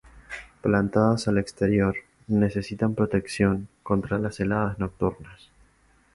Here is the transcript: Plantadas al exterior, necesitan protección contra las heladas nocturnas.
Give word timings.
Plantadas 0.63 1.27
al 1.27 1.37
exterior, 1.37 1.93
necesitan 2.25 2.95
protección 2.95 3.67
contra 3.83 4.17
las 4.17 4.39
heladas 4.39 4.79
nocturnas. 4.79 5.51